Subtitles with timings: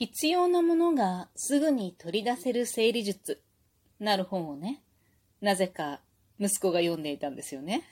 [0.00, 3.42] 必要なものがすぐに取り出せる整理術
[3.98, 4.80] なる本をね、
[5.42, 6.00] なぜか
[6.38, 7.82] 息子が読んでいたんですよね。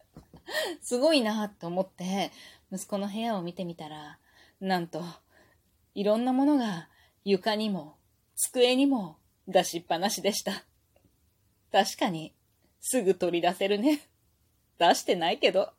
[0.84, 2.32] すごいなと思って
[2.70, 4.18] 息子の部屋を見てみたら、
[4.60, 5.02] なんと
[5.94, 6.90] いろんなものが
[7.24, 7.96] 床にも
[8.36, 10.64] 机にも出しっぱなしでした。
[11.72, 12.34] 確かに
[12.82, 14.02] すぐ取り出せるね。
[14.76, 15.72] 出してないけど。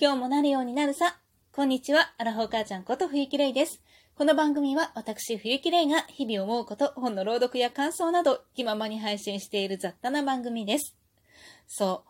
[0.00, 1.18] 今日もなるようになるさ。
[1.50, 3.82] こんにちは、アラフォー母ちゃんこと冬木玲です。
[4.14, 10.94] この番組は私冬木玲が日々思うこと、本の朗読や感想など気ままに配信している雑多な番組です。
[11.66, 12.04] そ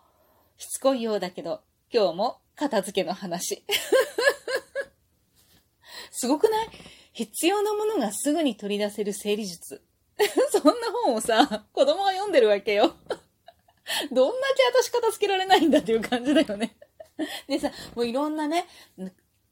[0.58, 3.64] う、しつこいようだけど、今日も片付けの話。
[6.12, 6.68] すごくない？
[7.14, 9.82] 必要なものがすぐに取り出せる整理術。
[10.52, 12.96] そんな本をさ、子供が読んでるわけよ。
[14.12, 16.76] どんだけ私片付けられないんだっていう感じだよね。
[17.46, 18.66] でさ、もういろんなね、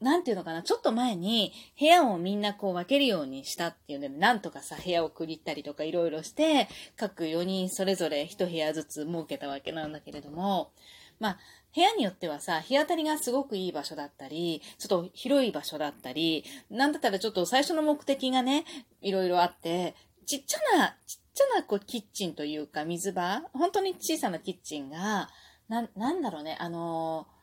[0.01, 10.71] なんていうのかな、ちょっと前に部屋をみんなこう分けるようにしたっていうので、なんとかさ、部屋を区切ったりとかいろいろして、各4人それぞれ1部屋ずつ設けたわけなんだけれども、
[11.19, 11.39] まあ、
[11.75, 18.65] 部屋によってはさ、日当たりがすごくいい場所だったり、ちょっと広い場所だったり、なんだったらちょっと最初の目的がね、
[19.01, 19.95] いろいろあって、
[20.27, 25.31] ちっちゃな、ちっちゃなこうキッチンというか水場、本当に小さなキッチンが、
[25.69, 27.36] な、なんだろうね、あのー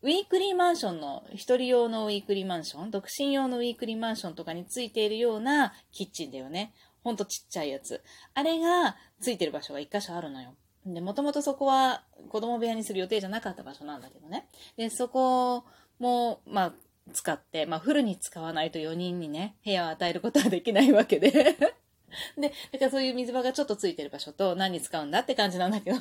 [0.00, 6.72] ウィークリーマンションの、一人用のウィークリーマンション、独身用のウィークリーマンションとかについているようなキッチンだよね。
[7.02, 8.00] ほんとちっちゃいやつ。
[8.34, 10.54] あれがついてる場所が一箇所あるのよ。
[10.86, 14.46] で、もともとそこは子供部屋にする予定じゃなかった場所なんだけどね。
[14.76, 15.64] で、そこ
[15.98, 16.72] も、まあ、
[17.12, 21.30] 使って、まあ、フルに使わないと4人にね、部屋を与えることはできないわけで。
[22.38, 25.98] で、だからそういう水場がちょっとついてる場所と何に使うんだって感じなんだけど、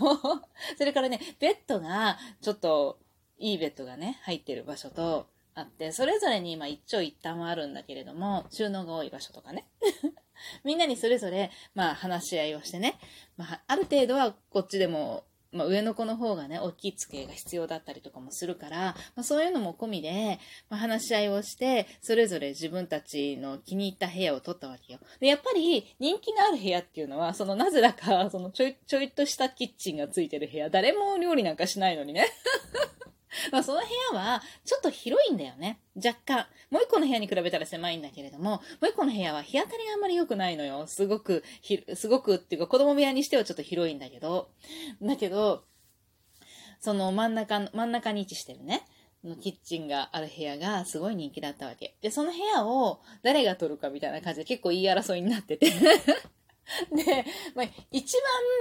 [0.78, 3.00] それからね、ベッドがちょっと
[3.40, 9.68] いいベッドがね、入ってる場所とあって、それぞれに今一長一短はあるんだけれども、収納が多い場所とかね。
[10.64, 13.00] みんなにそれぞれ、まあ話し合いをしてね、
[13.38, 18.78] まあある程度はこっちでも、まあ上の子の方がね、大きい机が必要だったりとかもするから、
[19.16, 20.40] まあそういうのも込みで、
[20.70, 25.00] まあ話し合いをして、それぞれ自分たちの気に入った部屋を取ったわけよ。
[25.20, 32.28] で、やっぱり人気のある部屋っていうのは、そのなぜだか、そのちょい、ちょいとしたキッチンがついてる部屋、誰も料理なんかしないのにね。
[33.52, 35.80] まあその部屋はちょっと広いんだよね。
[35.96, 36.48] 若干。
[36.70, 40.88] もう一個の部屋に比べたら狭いんだけれども、もう一個の部屋は日当たりがあんまり良くないのよ。
[40.88, 41.44] すごく、
[41.96, 44.50] すごくっていうか子供部屋にしてはちょっと広いんだけど。
[45.02, 45.66] だけど、
[46.80, 48.86] その真ん中、真ん中に位置してるね。
[49.24, 51.98] のキッチンがある部屋がすごい人気だったわけ。
[52.02, 55.70] で、その部屋を誰が取るかみたいな感じで結構言い争いになってて
[56.92, 58.14] で、まあ、一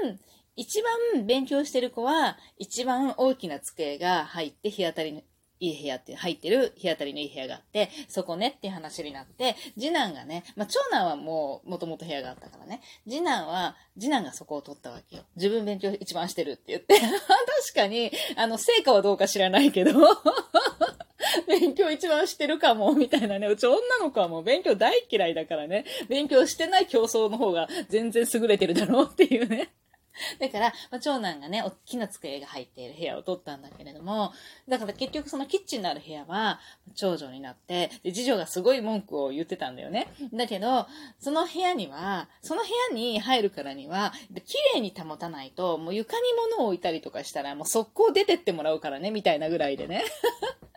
[0.03, 0.19] 番
[0.57, 5.23] 一番勉強してる子は、一番大きな机が入って日当たりの
[5.59, 15.23] いい部屋って入ってる日当たりのいい部屋があって、そこねって話になって、次男がね、まあ、長男はもう、もともと部屋があったからね、次男は、次男がそこを取ったわけよ。
[15.37, 16.95] 自分勉強一番してるって言って。
[17.01, 19.93] 確かに、あの、成果はどうか知らないけど、
[21.49, 23.47] 勉強一番してるかも、みたいなね。
[23.47, 25.85] うち女の子はもう勉強大嫌いだからね。
[26.09, 29.71] 勉強してない競争の方が全然優れてるだろうっていうね。
[30.39, 34.33] だから、まあ、長男がね、大きな机が入っている部屋を取ったんだけれども、
[34.69, 36.61] だから結局そのキッチンのある部屋は、
[36.95, 40.09] 長女になって、で、次女がすごい文句を言ってたんだよね。
[40.33, 40.87] だけど、
[41.19, 44.13] その部屋には、その部屋に入るからには、
[44.45, 50.05] 綺麗に保たないと、もう床に物を置いたりとかしたら、もう速攻出てってもらうからね、みたいなぐらいでね。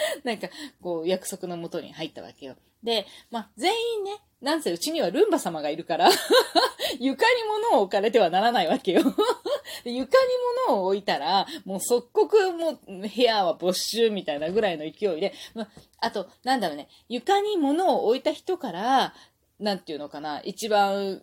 [0.24, 0.48] なんか、
[0.82, 2.56] こう、約束のもとに入ったわけよ。
[2.82, 6.10] で、まあ、全員ね、なんせうちにはルンバ様がいるから
[7.00, 9.00] 床に物を置かれてはならないわけよ
[9.84, 10.06] 床に
[10.68, 15.68] 物を置いたら、もう即刻もう部屋は没収みたいなぐらいの勢いで、ま
[16.00, 19.14] あと、なんだろうね、床に物を置いた人から、
[19.58, 21.22] なんていうのかな、一番、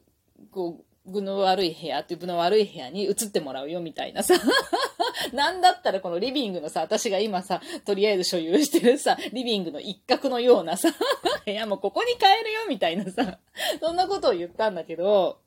[0.51, 4.35] こう、具の悪い部屋っていう具の悪い部屋に移ってもらうよみたいなさ
[5.33, 10.89] なんだったらこのリビングのさ、私が今さ、とりあえず所有してるさ、リビングの一角のようなさ、
[11.45, 13.39] 部屋もここに変えるよみたいなさ、
[13.79, 15.39] そんなことを言ったんだけど、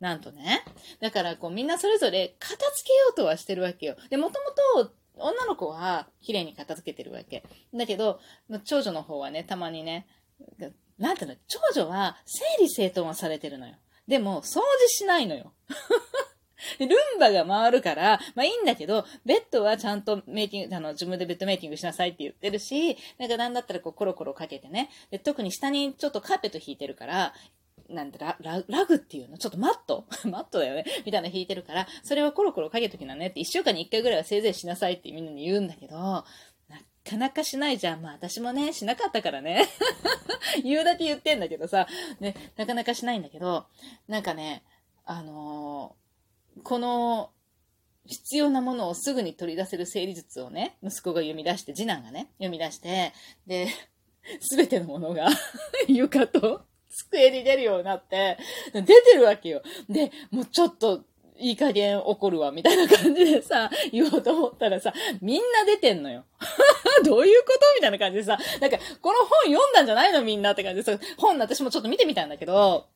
[0.00, 0.64] なんとね。
[1.00, 3.96] だからこうみんなそれぞれ片付けようとはしてるわけよ。
[4.10, 4.40] で、もと
[4.74, 7.44] もと女の子は綺麗に片付けてるわけ。
[7.72, 8.20] だけど、
[8.64, 10.06] 長女の方はね、たまにね、
[10.98, 13.74] なんていうの、長女は整理整頓はされてるのよ。
[14.08, 15.52] でも、掃除しないのよ。
[16.78, 24.90] ルンバが回るから、まあいいんだけど、ベッドはちゃんとメイキング、あの、自分でベッドメイキングしなさいって言ってるし、なんかなんだったらこうコロコロかけてね。
[25.10, 27.34] で、特に下にちょっとカーペット引いてるから、
[27.88, 29.36] なんてラ、ララグっていうの？
[29.36, 30.06] ちょっとマット？
[30.24, 30.84] マットだよね？
[31.04, 36.24] みたいなの引いてるから、それをコロコロかけときなねって、一週間に一回ぐらいはせいぜいしなさいってみんなに言うんだけど、
[37.08, 38.02] かなかしないじゃん。
[38.02, 39.68] まあ私もね、しなかったからね。
[40.64, 41.86] 言うだけ言ってんだけどさ、
[42.20, 43.66] ね、なかなかしないんだけど、
[44.08, 44.62] なんかね、
[45.04, 47.30] あのー、この、
[48.06, 53.12] 必要なものをすぐに取り出せる整理術をね、息子が読み出して、次男がね、読み出して、
[53.46, 53.68] で、
[54.40, 55.28] すべてのものが
[55.88, 58.38] 床と机に出るようになって、
[58.72, 59.62] 出てるわけよ。
[59.88, 61.04] で、もうちょっと、
[61.36, 66.24] いい加減怒るわ、みたいな感じでさ、言おうと思ったらさ、みんな出てんのよ。
[67.04, 67.60] どういうこと？
[67.74, 70.22] みたいな感じでさ、なんか、この本読んだんじゃないの？
[70.22, 72.86] みんなって感じでさ、本私もちょっと見てみたんだけど、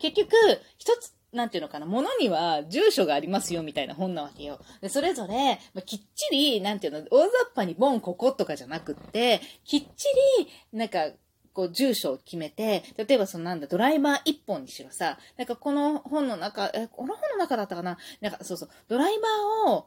[0.00, 0.34] 結局、
[0.78, 4.58] 一つ、なんていうのかな、ものには住所がありますよみたいな本なわけよ。
[4.80, 10.06] で、それぞれ、まあ、きっちり、なんていうの、大雑把にボンこことかじゃなくって、きっち
[10.38, 11.10] り、なんか、
[11.54, 17.98] こう、住所を決めて、例えばそのなんだ、ドライバー一本にしろさ、なんかこの本の中、え、この本の中だったかな？
[18.20, 19.86] なんかそうそう、ドライバーを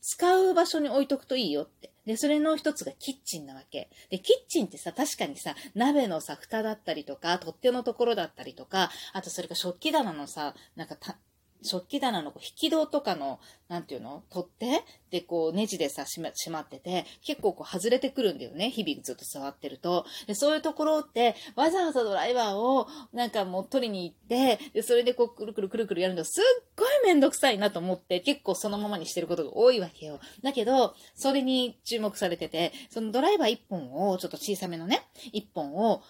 [0.00, 1.91] 使う場所に置いとくといいよって。
[2.06, 3.88] で、それの一つがキッチンなわけ。
[4.10, 11.16] で、キッチンってさ、確かにさ、鍋のさ、蓋だったりとか、取っ手のところだったりとか、あとそれが食器棚のさ、なんかた、
[11.62, 14.22] 食器棚の引き戸とかの、なんていうの？
[14.28, 18.70] 取ってで、こう、ネジでさ、しま、しまってて、結構こう、外れてくるんだよね。
[18.70, 20.04] 日々ずっと触ってると。
[20.26, 30.20] で、そういうところって、わざわざドライバーを、なんかもう取りに行って、で、それでこう、くるくるくるくるやるの、すっごいめんどくさいなと思って、結構そのままにしてることが多いわけよ。
[30.42, 36.02] だけど、それに注目されてて、そのドライバー1本を、ちょっと小さめのね、1本を、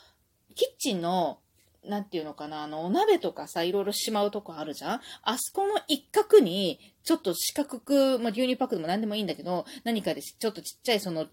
[0.54, 1.38] キッチンの
[1.84, 5.00] なんていうのかな、あの、お鍋とかさ、いろいろしまうとこあるじゃん？
[5.22, 11.26] あそこの一角に、ちょっと四角く、まあ、牛乳パックでも何でもいいんだけど、何かでちょっとちっちゃいその、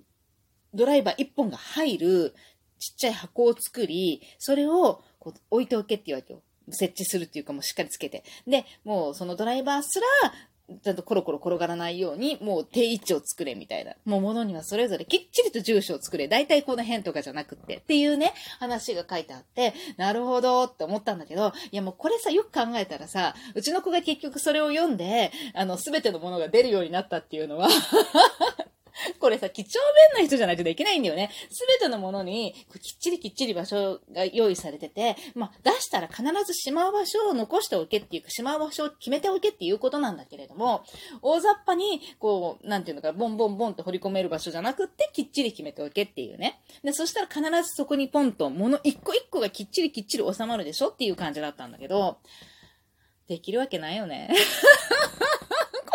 [0.73, 2.35] ドライバー一本が入る、
[2.79, 6.41] ちっちゃい箱を作り、それをこう置いておけっていうわけよ。
[6.71, 8.23] 設置するっていうかもうしっかりつけて。
[8.47, 10.33] で、もうそのドライバーすら、
[10.83, 13.93] ちゃんとコロコロ転がらないように、もう定位置を作れみたいな。
[14.05, 16.27] もう物にはそれぞれきっちりと住所を作れ。
[16.27, 17.77] だいたいこの辺とかじゃなくって。
[17.77, 27.69] っていうね、話が書いてあって、なるほどって思ったんだけど、いやもうこれさ、よく考えたらさ、うちの子が結局それを読んで、あの、すべてのものが出るようになったっていうのは
[29.29, 29.79] これさ、几帳
[30.15, 31.29] 面な人じゃないとできないんだよね。
[31.51, 40.83] すべてのものに、きっちりきっちり場所が用意されてて、まあ、出したら必ずしまう場所を残しておけっていうか、しまう場所を決めておけっていうことなんだけれども、
[41.21, 46.59] 大雑把に、こう、なんていうのか、ボンボンボンって掘り込める場所じゃなくって、きっちり決めておけっていうね。
[46.83, 52.17] で、そしたら必ずそこにポンと、もの一個一個がきっちりきっちり収まるでしょっていう感じだったんだけど、
[53.27, 54.33] できるわけないよね。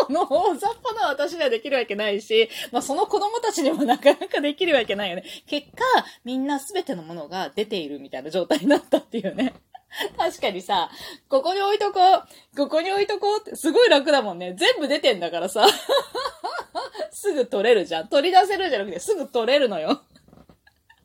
[0.06, 5.24] この大雑把な私にはできるわけないし、まあその子供たちにもなかなかできるわけないよね。
[5.46, 5.82] 結果、
[6.24, 9.54] みんな全てのものが出ているみたいな状態になったっていうね。
[10.16, 10.90] 確かにさ、
[11.28, 14.54] ここに置いとこう、ここに置いとこうって、すごい楽だもんね。
[14.58, 15.66] 全部出てんだからさ。
[17.12, 18.08] すぐ取れるじゃん。
[18.08, 20.02] 取り出せるじゃなくて、すぐ取れるのよ。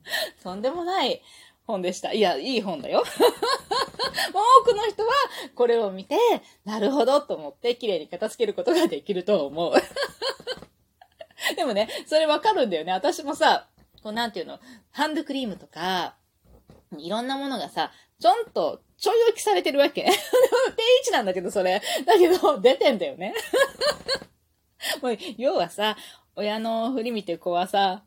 [0.43, 1.21] とんでもない
[1.69, 2.13] 本でした。
[2.13, 3.04] いや、いい本だよ。
[4.33, 5.13] 多くの人は
[5.54, 6.18] これを見て、
[6.66, 9.74] なるほどと思って綺麗に片付けることができると思う。
[11.56, 12.92] でもね、それわかるんだよね。
[12.92, 13.68] 私もさ、
[14.01, 14.60] こうなんていうの、
[14.92, 16.16] ハンドクリームとか、
[16.98, 20.01] いろんなものがさ、ちょんと、ちょい置きされてるわけ。
[20.04, 20.13] 定位
[21.01, 21.81] 置なんだけど、それ。
[22.06, 23.36] だけど、出てんだよね。
[25.04, 25.95] もう、要はさ、
[26.36, 28.04] 親の振り見て子はさ、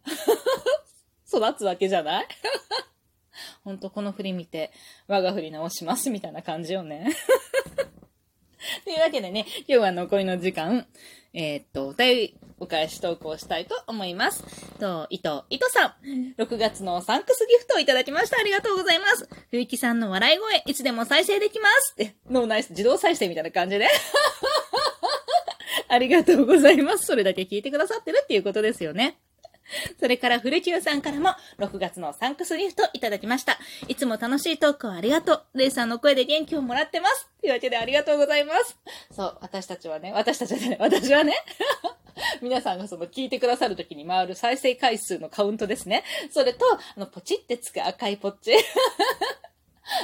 [1.29, 2.27] 育つわけじゃない？
[3.65, 4.73] ほんとこの振り見て、
[5.07, 7.13] 我が振り直しますみたいな感じよね。
[8.85, 10.87] というわけでね、今日は残りの時間、
[11.35, 14.45] えー、っと、お便り、お返し投稿したいと思います。
[14.79, 15.95] と、伊藤、伊藤さん。
[16.41, 18.39] 6月のサンクスギフトをいただきました。
[18.39, 19.29] ありがとうございます。
[19.51, 21.95] 冬木さんの笑い声、いつでも再生できます。
[21.95, 23.89] って、ノーナイス、自動再生みたいな感じで。
[25.89, 27.07] ありがとうございます。
[27.07, 29.19] それだけ聞いてくださってるっていうことですよね。
[29.99, 33.59] それから、古木さんからも、6月のサンクスギフトいただきました。
[33.89, 35.59] いつも楽しいトークをありがとう。
[35.59, 37.29] レイさんの声で元気をもらってます。
[37.41, 38.79] というわけでありがとうございます。
[39.15, 41.35] そう、私たちはね、私たちはね、 私はね、
[42.41, 46.05] 皆さんがその聞いてくださるときに回る再生回数のカウントですね。
[46.31, 48.53] それと、あの、ポチってつく赤いポッチ。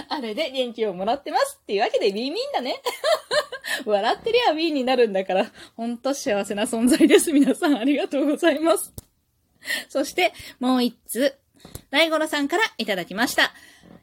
[0.09, 2.83] あれで元気をもらってますっていうわけでウィンウィンだね。
[3.85, 5.47] 笑ってりゃウィンになるんだから、
[5.77, 7.33] ほんと幸せな存在です。
[7.33, 8.93] 皆さんありがとうございます。
[9.88, 11.37] そして、もう一つ、
[11.91, 13.53] 大五郎さんからいただきました。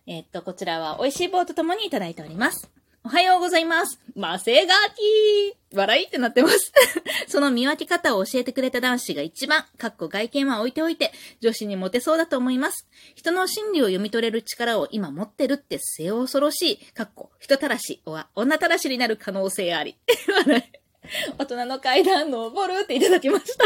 [0.07, 2.69] えー、っと、こちらは美味しい棒とともにいただいております。
[3.03, 3.99] おはようございます。
[4.15, 6.73] マセガキ笑いってなってます。
[7.29, 12.87] その見分け方を教えてくれた男子が一番、かっこ外見は置いておいて、女子にモテそうだと思います。
[13.13, 19.95] 人の心理を読み取れる力を今持ってるって末恐ろしい、かっこ人たらしは女たらしになる可能性あり。
[20.47, 20.85] 笑い
[21.37, 23.65] 大人の階段登るっていただきました。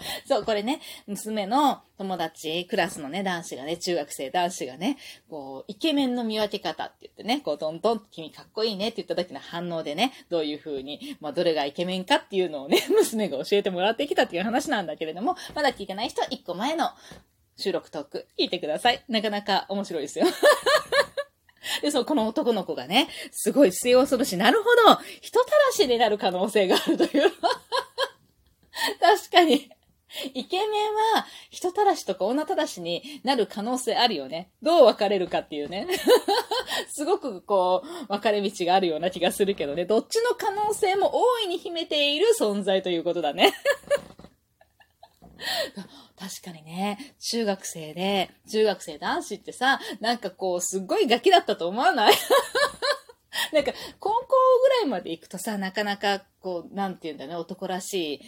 [0.26, 4.96] そう、これね、娘の友達、クラスのね、男子がね、中学生男子がね、
[5.28, 16.90] こう、イケメンの見分け方って言ってね、こう、トントン、君かっこいいねって言った時の反応でね、どういう風に、まあ、どれがイケメンかっていうのをね、 娘が教えてもらってきたっていう話なんだけれども、まだ聞いてない人は1個前の
[17.56, 19.04] 収録トーク聞いてください。
[19.08, 20.26] なかなか面白いですよ。
[21.82, 24.36] で、そう、この男の子がね、すごい末恐ろしい。
[24.38, 27.30] なるほど人たらしになる可能性があるという。
[28.98, 29.70] 確かに。
[30.34, 30.68] イケメン
[31.14, 34.50] は人たらしとか女たらしになる可能性あるよね。
[34.62, 35.86] どう分かれるかっていうね。
[36.90, 39.84] すごくこう、分かれ道があるような気がするけどね。
[39.84, 43.52] どっちの可能性も大いに秘めている存在ということだね。
[46.18, 52.14] 確かにね、中学生で、中学生男子ってさ、なんかこう、すっごいガキだったと思わない？
[53.52, 54.26] なんか、高校
[54.62, 58.20] ぐらいまで行くとさ、なかなか、こう、なんて言うんだね、男らしい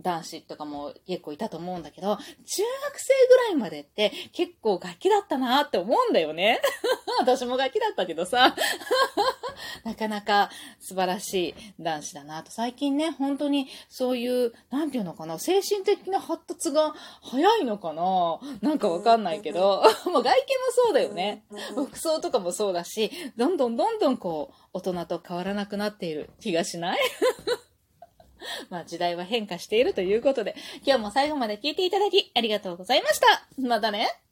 [0.00, 6.60] 男子とかも結構いたと思うんだけど、中学生ぐらいまでって結構ガキだったなって思うんだよね。
[7.18, 8.54] 私もガキだったけどさ。
[9.84, 12.50] なかなか素晴らしい男子だなと。
[12.50, 20.32] 最近ね、本当にそういう、なんていうのかな、精神的な発達が早いのかななんかわかんないけど、 もう外見も
[20.70, 21.44] そうだよね。
[21.74, 26.98] 服装とかもそうだし、どんどんどんどんこう、大人と変わらなくなっている気がしない？
[28.70, 30.54] まあ時代は変化しているということで、
[30.84, 33.46] 今日も最後まで聞いていただきありがとうございました。
[33.60, 34.29] またね。